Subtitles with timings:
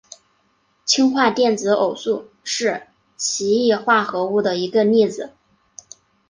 [0.83, 5.33] 氢化电子偶素是奇异化合物的一个例子。